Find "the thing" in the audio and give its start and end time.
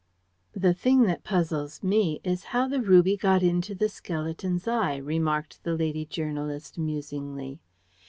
0.55-1.03